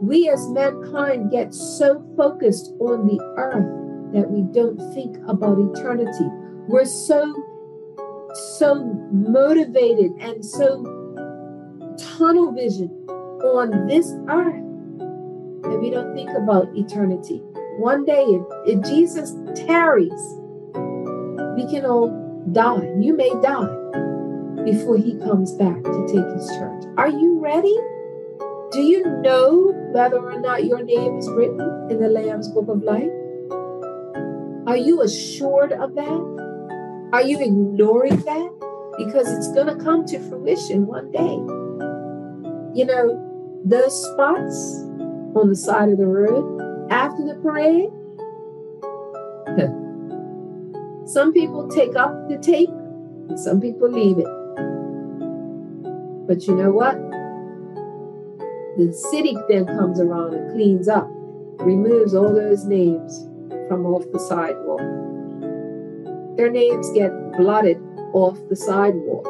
we 0.00 0.28
as 0.28 0.48
mankind 0.48 1.30
get 1.30 1.54
so 1.54 2.02
focused 2.16 2.72
on 2.80 3.06
the 3.06 3.20
earth 3.36 4.12
that 4.12 4.30
we 4.30 4.42
don't 4.52 4.78
think 4.94 5.16
about 5.28 5.58
eternity 5.58 6.26
we're 6.68 6.84
so 6.84 7.34
so 8.58 8.84
motivated 9.12 10.12
and 10.20 10.44
so 10.44 10.84
tunnel 11.98 12.52
vision 12.52 12.88
on 13.42 13.86
this 13.86 14.12
earth 14.28 14.64
that 15.62 15.78
we 15.80 15.90
don't 15.90 16.14
think 16.14 16.30
about 16.30 16.68
eternity. 16.76 17.38
One 17.78 18.04
day, 18.04 18.22
if, 18.22 18.42
if 18.66 18.84
Jesus 18.84 19.34
tarries, 19.54 20.20
we 21.56 21.66
can 21.70 21.84
all 21.84 22.10
die. 22.52 22.88
You 22.98 23.16
may 23.16 23.30
die 23.42 23.76
before 24.64 24.96
he 24.96 25.18
comes 25.18 25.52
back 25.54 25.82
to 25.82 26.06
take 26.06 26.26
his 26.36 26.46
church. 26.58 26.84
Are 26.96 27.08
you 27.08 27.38
ready? 27.40 27.74
Do 28.72 28.82
you 28.82 29.04
know 29.22 29.72
whether 29.92 30.18
or 30.18 30.40
not 30.40 30.64
your 30.64 30.82
name 30.82 31.16
is 31.16 31.28
written 31.30 31.60
in 31.90 32.00
the 32.00 32.08
Lamb's 32.08 32.48
book 32.48 32.68
of 32.68 32.82
life? 32.82 33.10
Are 34.66 34.76
you 34.76 35.02
assured 35.02 35.72
of 35.72 35.94
that? 35.94 37.10
Are 37.12 37.22
you 37.22 37.40
ignoring 37.40 38.16
that? 38.20 38.50
Because 38.98 39.28
it's 39.32 39.52
going 39.52 39.66
to 39.66 39.82
come 39.82 40.04
to 40.06 40.18
fruition 40.28 40.86
one 40.86 41.10
day 41.10 41.38
you 42.72 42.84
know, 42.84 43.60
those 43.64 44.00
spots 44.12 44.84
on 45.34 45.48
the 45.48 45.56
side 45.56 45.88
of 45.88 45.98
the 45.98 46.06
road 46.06 46.88
after 46.90 47.26
the 47.26 47.34
parade. 47.42 47.90
some 51.06 51.32
people 51.32 51.68
take 51.68 51.96
up 51.96 52.12
the 52.28 52.38
tape 52.38 52.70
some 53.36 53.60
people 53.60 53.88
leave 53.88 54.18
it. 54.18 54.26
But 56.26 56.46
you 56.46 56.54
know 56.56 56.72
what? 56.72 56.96
The 58.76 58.92
city 58.92 59.36
then 59.48 59.66
comes 59.66 60.00
around 60.00 60.34
and 60.34 60.52
cleans 60.52 60.88
up, 60.88 61.08
removes 61.58 62.14
all 62.14 62.32
those 62.32 62.64
names 62.64 63.26
from 63.68 63.84
off 63.84 64.04
the 64.12 64.20
sidewalk. 64.20 64.80
Their 66.36 66.50
names 66.50 66.88
get 66.92 67.10
blotted 67.36 67.78
off 68.12 68.38
the 68.48 68.56
sidewalk. 68.56 69.26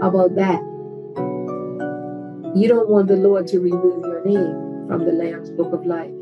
How 0.00 0.08
about 0.08 0.36
that? 0.36 0.60
You 2.54 2.68
don't 2.68 2.88
want 2.88 3.08
the 3.08 3.16
Lord 3.16 3.46
to 3.48 3.60
remove 3.60 4.04
your 4.04 4.24
name 4.24 4.86
from 4.88 5.04
the 5.04 5.12
Lamb's 5.12 5.50
book 5.50 5.72
of 5.72 5.84
life. 5.84 6.14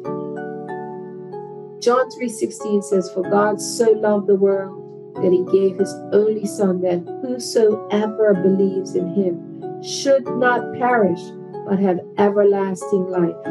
John 1.80 2.08
3:16 2.10 2.82
says, 2.82 3.10
For 3.12 3.22
God 3.22 3.60
so 3.60 3.90
loved 3.90 4.26
the 4.26 4.36
world 4.36 5.14
that 5.16 5.32
he 5.32 5.44
gave 5.52 5.78
his 5.78 5.94
only 6.12 6.46
son 6.46 6.80
that 6.80 7.06
whosoever 7.22 8.34
believes 8.34 8.96
in 8.96 9.14
him 9.14 9.82
should 9.82 10.26
not 10.38 10.72
perish 10.78 11.20
but 11.66 11.78
have 11.78 12.00
everlasting 12.18 13.06
life. 13.06 13.44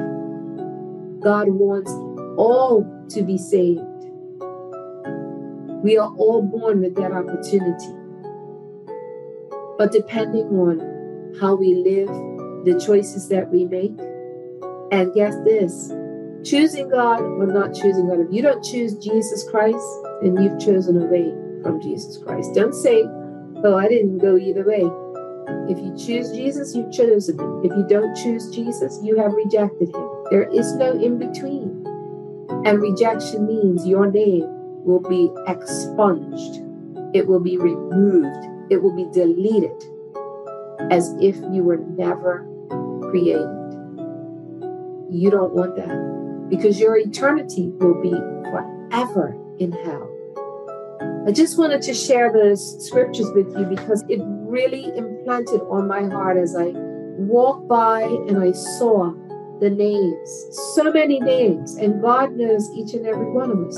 God 1.21 1.49
wants 1.49 1.91
all 2.37 2.85
to 3.09 3.23
be 3.23 3.37
saved. 3.37 3.81
We 5.83 5.97
are 5.97 6.11
all 6.17 6.41
born 6.41 6.81
with 6.81 6.95
that 6.95 7.11
opportunity. 7.11 7.93
But 9.77 9.91
depending 9.91 10.47
on 10.47 11.35
how 11.39 11.55
we 11.55 11.75
live 11.75 12.09
the 12.63 12.79
choices 12.79 13.27
that 13.29 13.49
we 13.51 13.65
make. 13.65 13.97
And 14.91 15.13
guess 15.13 15.35
this 15.43 15.91
choosing 16.43 16.89
God 16.89 17.21
or 17.21 17.47
not 17.47 17.73
choosing 17.73 18.07
God. 18.07 18.19
If 18.19 18.31
you 18.31 18.41
don't 18.41 18.63
choose 18.63 18.95
Jesus 18.95 19.49
Christ, 19.49 19.85
then 20.21 20.37
you've 20.37 20.59
chosen 20.59 21.01
away 21.01 21.31
from 21.61 21.81
Jesus 21.81 22.17
Christ. 22.17 22.53
Don't 22.53 22.73
say, 22.73 23.03
Oh, 23.65 23.77
I 23.77 23.87
didn't 23.87 24.17
go 24.17 24.37
either 24.37 24.65
way. 24.65 24.83
If 25.69 25.79
you 25.79 25.95
choose 25.97 26.31
Jesus, 26.31 26.75
you've 26.75 26.91
chosen 26.91 27.39
him. 27.39 27.61
If 27.63 27.71
you 27.71 27.85
don't 27.87 28.15
choose 28.15 28.49
Jesus, 28.49 28.99
you 29.03 29.17
have 29.17 29.33
rejected 29.33 29.95
him. 29.95 30.09
There 30.31 30.49
is 30.53 30.73
no 30.75 30.93
in 30.93 31.17
between. 31.19 31.85
And 32.65 32.81
rejection 32.81 33.47
means 33.47 33.87
your 33.87 34.09
name 34.11 34.45
will 34.83 34.99
be 35.01 35.31
expunged, 35.47 36.61
it 37.15 37.27
will 37.27 37.39
be 37.39 37.57
removed, 37.57 38.71
it 38.71 38.81
will 38.81 38.95
be 38.95 39.07
deleted 39.13 39.83
as 40.91 41.15
if 41.21 41.35
you 41.51 41.63
were 41.63 41.77
never 41.97 42.45
created. 43.09 43.49
You 45.09 45.29
don't 45.31 45.53
want 45.53 45.75
that. 45.77 46.13
because 46.49 46.79
your 46.79 46.97
eternity 46.97 47.69
will 47.79 48.01
be 48.01 48.11
forever 48.51 49.35
in 49.59 49.71
hell. 49.71 50.12
I 51.25 51.31
just 51.31 51.57
wanted 51.57 51.81
to 51.83 51.93
share 51.93 52.33
the 52.33 52.57
scriptures 52.57 53.31
with 53.31 53.47
you 53.57 53.65
because 53.65 54.03
it 54.09 54.19
really 54.25 54.85
implanted 54.97 55.61
on 55.69 55.87
my 55.87 56.03
heart 56.03 56.35
as 56.35 56.53
I 56.53 56.73
walked 57.17 57.69
by 57.69 58.01
and 58.01 58.43
I 58.43 58.51
saw 58.51 59.13
the 59.61 59.69
names, 59.69 60.47
so 60.75 60.91
many 60.91 61.21
names, 61.21 61.75
and 61.75 62.01
God 62.01 62.33
knows 62.33 62.69
each 62.71 62.93
and 62.93 63.07
every 63.07 63.31
one 63.31 63.51
of 63.51 63.67
us. 63.67 63.77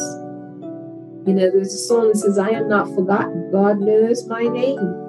You 1.27 1.35
know, 1.35 1.51
there's 1.51 1.71
a 1.73 1.77
song 1.77 2.07
that 2.07 2.17
says, 2.17 2.39
I 2.39 2.49
am 2.49 2.67
not 2.67 2.87
forgotten. 2.95 3.51
God 3.51 3.79
knows 3.79 4.25
my 4.27 4.41
name. 4.41 5.05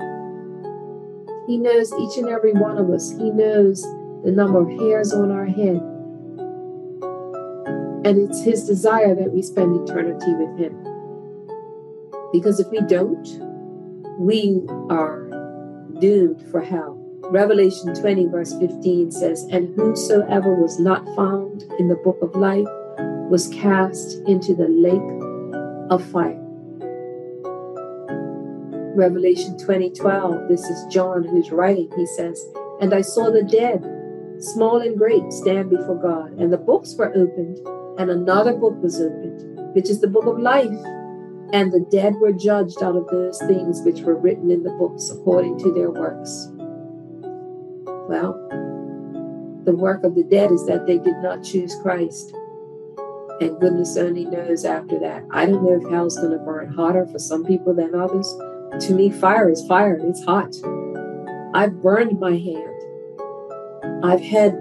He 1.47 1.57
knows 1.57 1.90
each 1.95 2.19
and 2.19 2.28
every 2.28 2.52
one 2.52 2.76
of 2.76 2.90
us. 2.90 3.12
He 3.12 3.31
knows 3.31 3.81
the 4.25 4.33
number 4.33 4.61
of 4.61 4.69
hairs 4.78 5.14
on 5.14 5.31
our 5.31 5.47
head. 5.47 5.81
And 8.05 8.28
it's 8.28 8.45
His 8.45 8.66
desire 8.66 9.14
that 9.14 9.33
we 9.33 9.40
spend 9.40 9.88
eternity 9.88 10.35
with 10.35 10.59
Him. 10.59 10.96
Because 12.33 12.61
if 12.61 12.68
we 12.68 12.80
don't, 12.83 13.26
we 14.18 14.62
are 14.90 15.28
doomed 16.00 16.42
for 16.50 16.61
hell. 16.61 17.02
Revelation 17.30 17.95
20, 17.95 18.26
verse 18.26 18.56
15 18.59 19.11
says, 19.11 19.47
And 19.50 19.75
whosoever 19.75 20.54
was 20.54 20.78
not 20.78 21.04
found 21.16 21.64
in 21.78 21.88
the 21.88 21.97
book 21.97 22.18
of 22.23 22.35
life 22.37 22.68
was 23.28 23.49
cast 23.49 24.18
into 24.28 24.54
the 24.54 24.68
lake 24.68 25.90
of 25.90 26.04
fire. 26.12 26.42
Revelation 28.95 29.59
20, 29.59 29.90
12, 29.90 30.49
this 30.49 30.64
is 30.64 30.87
John 30.87 31.25
who's 31.25 31.50
writing. 31.50 31.90
He 31.97 32.06
says, 32.06 32.42
And 32.80 32.95
I 32.95 33.02
saw 33.02 33.30
the 33.30 33.42
dead, 33.42 33.85
small 34.38 34.80
and 34.80 34.97
great, 34.97 35.33
stand 35.33 35.68
before 35.68 36.00
God, 36.00 36.33
and 36.38 36.52
the 36.52 36.56
books 36.56 36.95
were 36.97 37.14
opened, 37.14 37.59
and 37.99 38.11
another 38.11 38.54
book 38.54 38.75
was 38.83 39.00
opened, 39.00 39.75
which 39.75 39.90
is 39.90 40.00
the 40.00 40.09
book 40.09 40.26
of 40.26 40.38
life. 40.38 40.71
And 41.53 41.73
the 41.73 41.87
dead 41.91 42.17
were 42.17 42.33
judged 42.33 42.83
out 42.83 42.97
of 42.97 43.07
those 43.09 43.38
things 43.38 43.83
which 43.83 44.00
were 44.00 44.17
written 44.17 44.50
in 44.50 44.62
the 44.62 44.71
books 44.71 45.11
according 45.11 45.59
to 45.61 45.73
their 45.73 45.91
works. 45.91 46.49
Well, 48.09 48.35
the 49.65 49.75
work 49.75 50.05
of 50.05 50.15
the 50.15 50.25
dead 50.25 50.53
is 50.53 50.65
that 50.67 50.87
they 50.87 50.99
did 50.99 51.17
not 51.19 51.43
choose 51.43 51.75
Christ. 51.83 52.33
And 53.41 53.61
goodness 53.61 53.97
only 53.97 54.25
knows 54.25 54.65
after 54.65 54.99
that. 55.00 55.25
I 55.31 55.47
don't 55.47 55.62
know 55.62 55.81
if 55.83 55.91
hell's 55.91 56.17
going 56.17 56.33
to 56.33 56.38
burn 56.38 56.73
hotter 56.73 57.07
for 57.07 57.19
some 57.19 57.45
people 57.45 57.75
than 57.75 57.95
others. 57.95 58.33
To 58.87 58.95
me, 58.95 59.11
fire 59.11 59.50
is 59.50 59.67
fire, 59.67 59.99
it's 60.03 60.25
hot. 60.25 60.55
I've 61.55 61.83
burned 61.83 62.19
my 62.21 62.37
hand, 62.37 64.05
I've 64.05 64.21
had 64.21 64.53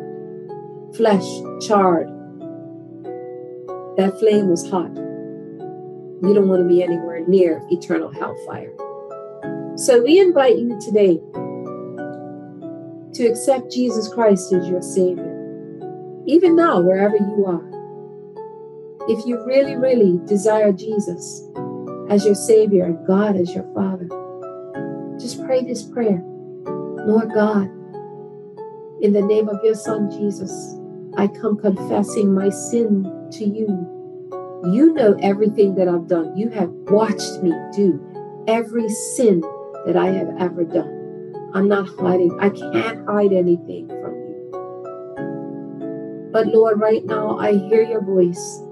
flesh 0.95 1.25
charred. 1.61 2.07
That 3.97 4.17
flame 4.19 4.49
was 4.49 4.69
hot. 4.69 5.04
You 6.21 6.33
don't 6.33 6.47
want 6.47 6.61
to 6.63 6.67
be 6.67 6.81
anywhere 6.81 7.25
near 7.27 7.61
eternal 7.69 8.11
hellfire. 8.11 8.73
So 9.77 10.01
we 10.01 10.19
invite 10.19 10.57
you 10.57 10.79
today 10.79 11.19
to 13.13 13.27
accept 13.27 13.71
Jesus 13.71 14.07
Christ 14.07 14.53
as 14.53 14.67
your 14.67 14.81
Savior, 14.81 15.31
even 16.25 16.55
now, 16.55 16.79
wherever 16.81 17.17
you 17.17 17.45
are. 17.45 17.75
If 19.09 19.25
you 19.25 19.45
really, 19.45 19.75
really 19.75 20.19
desire 20.25 20.71
Jesus 20.71 21.47
as 22.09 22.25
your 22.25 22.35
Savior 22.35 22.85
and 22.85 23.05
God 23.05 23.35
as 23.35 23.53
your 23.53 23.69
Father, 23.73 24.07
just 25.19 25.43
pray 25.45 25.63
this 25.63 25.83
prayer 25.83 26.21
Lord 27.05 27.31
God, 27.35 27.67
in 29.01 29.13
the 29.13 29.21
name 29.21 29.47
of 29.47 29.59
your 29.63 29.75
Son 29.75 30.09
Jesus, 30.09 30.75
I 31.17 31.27
come 31.27 31.55
confessing 31.55 32.33
my 32.33 32.49
sin 32.49 33.29
to 33.33 33.45
you. 33.45 33.67
You 34.71 34.93
know 34.93 35.15
everything 35.21 35.75
that 35.75 35.87
I've 35.87 36.07
done. 36.07 36.35
You 36.35 36.49
have 36.49 36.71
watched 36.87 37.43
me 37.43 37.53
do 37.73 38.01
every 38.47 38.89
sin 38.89 39.41
that 39.85 39.95
I 39.95 40.07
have 40.07 40.29
ever 40.39 40.63
done. 40.63 40.91
I'm 41.53 41.67
not 41.67 41.87
hiding. 41.87 42.35
I 42.39 42.49
can't 42.49 43.05
hide 43.07 43.31
anything 43.31 43.87
from 43.87 44.15
you. 44.15 44.33
But 46.31 46.47
Lord, 46.47 46.81
right 46.81 47.05
now 47.05 47.37
I 47.37 47.53
hear 47.53 47.83
your 47.83 48.01
voice 48.03 48.63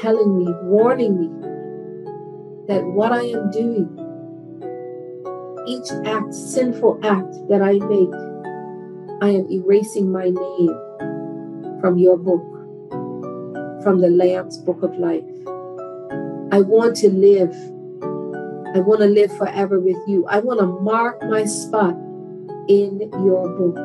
telling 0.00 0.38
me, 0.38 0.52
warning 0.62 1.18
me 1.20 1.28
that 2.68 2.84
what 2.84 3.12
I 3.12 3.22
am 3.22 3.50
doing, 3.50 3.88
each 5.66 5.90
act, 6.04 6.34
sinful 6.34 7.00
act 7.02 7.34
that 7.48 7.62
I 7.62 7.72
make, 7.72 8.14
I 9.22 9.30
am 9.30 9.50
erasing 9.50 10.12
my 10.12 10.30
name 10.30 10.78
from 11.80 11.98
your 11.98 12.16
book, 12.16 12.44
from 13.86 14.00
the 14.00 14.10
Lamb's 14.10 14.58
book 14.58 14.82
of 14.82 14.98
life. 14.98 15.22
I 16.50 16.60
want 16.60 16.96
to 16.96 17.08
live 17.08 17.54
I 18.74 18.80
want 18.80 18.98
to 18.98 19.06
live 19.06 19.30
forever 19.38 19.78
with 19.78 19.96
you. 20.08 20.26
I 20.26 20.40
want 20.40 20.58
to 20.58 20.66
mark 20.66 21.22
my 21.22 21.44
spot 21.44 21.94
in 22.68 22.98
your 23.24 23.48
book. 23.56 23.78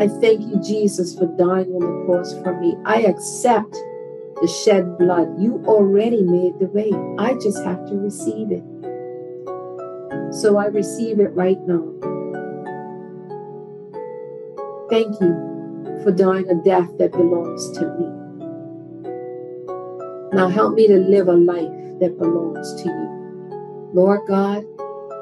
I 0.00 0.08
thank 0.08 0.40
you, 0.40 0.58
Jesus, 0.62 1.14
for 1.14 1.26
dying 1.36 1.68
on 1.74 1.80
the 1.80 2.06
cross 2.06 2.32
for 2.42 2.58
me. 2.58 2.76
I 2.86 3.02
accept 3.02 3.74
the 4.40 4.48
shed 4.64 4.96
blood. 4.96 5.38
You 5.38 5.62
already 5.66 6.22
made 6.22 6.58
the 6.58 6.68
way. 6.68 6.90
I 7.18 7.34
just 7.34 7.62
have 7.62 7.86
to 7.88 7.94
receive 7.94 8.52
it. 8.52 8.64
So 10.32 10.56
I 10.56 10.68
receive 10.68 11.20
it 11.20 11.34
right 11.34 11.60
now. 11.68 11.92
Thank 14.88 15.20
you 15.20 15.53
for 16.04 16.12
dying 16.12 16.48
a 16.50 16.54
death 16.62 16.90
that 16.98 17.12
belongs 17.12 17.70
to 17.78 17.86
me. 17.98 18.06
Now 20.34 20.48
help 20.48 20.74
me 20.74 20.86
to 20.86 20.98
live 20.98 21.28
a 21.28 21.32
life 21.32 21.98
that 22.00 22.18
belongs 22.18 22.82
to 22.82 22.88
you. 22.88 23.90
Lord 23.94 24.20
God, 24.28 24.64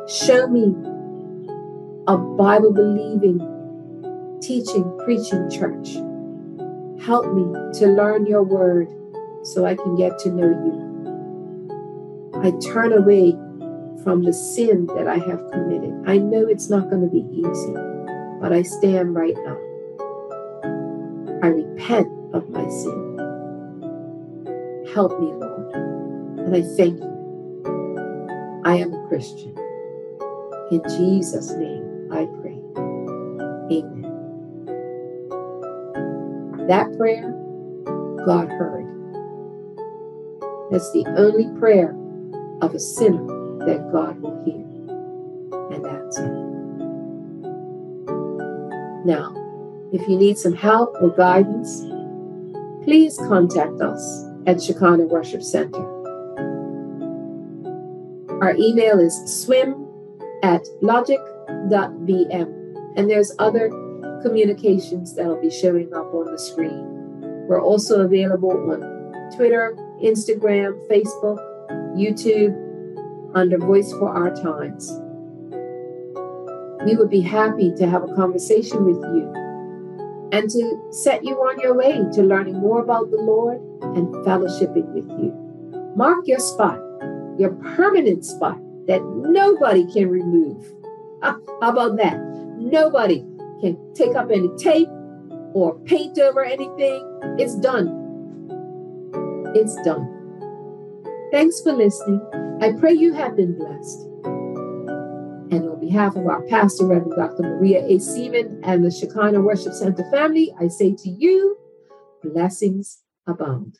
show 0.08 0.48
me 0.48 0.74
a 2.08 2.16
Bible 2.16 2.72
believing, 2.72 3.38
teaching, 4.42 4.98
preaching 5.04 5.48
church. 5.50 5.94
Help 7.00 7.32
me 7.32 7.44
to 7.78 7.86
learn 7.86 8.26
your 8.26 8.42
word 8.42 8.88
so 9.44 9.64
I 9.64 9.76
can 9.76 9.96
get 9.96 10.18
to 10.20 10.30
know 10.30 10.48
you. 10.48 10.92
I 12.42 12.50
turn 12.72 12.92
away 12.92 13.32
from 14.02 14.24
the 14.24 14.32
sin 14.32 14.86
that 14.96 15.06
I 15.06 15.18
have 15.18 15.48
committed. 15.52 15.94
I 16.06 16.18
know 16.18 16.46
it's 16.46 16.68
not 16.68 16.90
going 16.90 17.02
to 17.02 17.08
be 17.08 17.24
easy, 17.30 17.74
but 18.40 18.52
I 18.52 18.62
stand 18.62 19.14
right 19.14 19.36
now. 19.44 19.71
I 21.42 21.48
repent 21.48 22.08
of 22.32 22.48
my 22.50 22.68
sin. 22.68 23.18
Help 24.94 25.18
me, 25.18 25.26
Lord. 25.32 25.74
And 25.74 26.54
I 26.54 26.62
thank 26.76 27.00
you. 27.00 28.62
I 28.64 28.76
am 28.76 28.94
a 28.94 29.08
Christian. 29.08 29.52
In 30.70 30.80
Jesus' 30.96 31.50
name 31.50 32.08
I 32.12 32.26
pray. 32.40 32.60
Amen. 33.72 34.02
That 36.68 36.96
prayer, 36.96 37.32
God 38.24 38.48
heard. 38.48 38.86
That's 40.70 40.92
the 40.92 41.04
only 41.16 41.48
prayer 41.58 41.96
of 42.62 42.72
a 42.72 42.78
sinner 42.78 43.26
that 43.66 43.90
God 43.90 44.20
will 44.22 44.40
hear 44.44 44.64
and 45.74 45.86
answer. 45.86 46.52
Now, 49.04 49.41
if 49.92 50.08
you 50.08 50.16
need 50.16 50.38
some 50.38 50.54
help 50.54 50.96
or 51.02 51.10
guidance, 51.10 51.82
please 52.82 53.18
contact 53.28 53.80
us 53.80 54.24
at 54.46 54.62
Shekinah 54.62 55.04
Worship 55.04 55.42
Center. 55.42 55.84
Our 58.40 58.54
email 58.56 58.98
is 58.98 59.14
swim 59.26 59.86
at 60.42 60.66
logic.bm. 60.80 62.58
And 62.96 63.08
there's 63.08 63.32
other 63.38 63.68
communications 64.22 65.14
that'll 65.14 65.40
be 65.40 65.50
showing 65.50 65.92
up 65.94 66.12
on 66.14 66.32
the 66.32 66.38
screen. 66.38 66.88
We're 67.46 67.62
also 67.62 68.00
available 68.00 68.50
on 68.50 68.80
Twitter, 69.36 69.76
Instagram, 70.02 70.72
Facebook, 70.88 71.38
YouTube, 71.96 72.56
under 73.34 73.58
Voice 73.58 73.92
for 73.92 74.08
Our 74.08 74.34
Times. 74.34 74.90
We 76.84 76.96
would 76.96 77.10
be 77.10 77.20
happy 77.20 77.72
to 77.76 77.86
have 77.86 78.02
a 78.02 78.14
conversation 78.14 78.84
with 78.84 78.96
you 78.96 79.41
and 80.32 80.50
to 80.50 80.88
set 80.90 81.24
you 81.24 81.34
on 81.36 81.60
your 81.60 81.74
way 81.74 81.92
to 82.14 82.22
learning 82.22 82.58
more 82.58 82.82
about 82.82 83.10
the 83.10 83.18
Lord 83.18 83.58
and 83.96 84.08
fellowshipping 84.26 84.88
with 84.94 85.08
you. 85.20 85.32
Mark 85.94 86.26
your 86.26 86.40
spot 86.40 86.80
your 87.38 87.50
permanent 87.76 88.24
spot 88.24 88.58
that 88.86 89.02
nobody 89.04 89.90
can 89.92 90.08
remove. 90.08 90.64
How 91.22 91.40
about 91.60 91.96
that? 91.96 92.18
Nobody 92.58 93.20
can 93.60 93.78
take 93.94 94.14
up 94.16 94.30
any 94.30 94.48
tape 94.56 94.88
or 95.54 95.78
paint 95.80 96.18
over 96.18 96.44
anything. 96.44 97.20
It's 97.38 97.56
done. 97.56 97.98
It's 99.54 99.74
done. 99.82 100.08
Thanks 101.30 101.60
for 101.60 101.72
listening. 101.72 102.20
I 102.60 102.72
pray 102.72 102.92
you 102.92 103.12
have 103.14 103.36
been 103.36 103.56
blessed. 103.56 104.08
And 105.52 105.68
on 105.68 105.80
behalf 105.80 106.16
of 106.16 106.26
our 106.26 106.40
pastor, 106.48 106.86
Reverend 106.86 107.12
Dr. 107.14 107.42
Maria 107.42 107.84
A. 107.84 107.98
Seaman 107.98 108.64
and 108.64 108.82
the 108.82 108.90
Shekinah 108.90 109.42
Worship 109.42 109.74
Center 109.74 110.02
family, 110.10 110.50
I 110.58 110.68
say 110.68 110.94
to 110.94 111.10
you, 111.10 111.58
blessings 112.22 113.02
abound. 113.26 113.78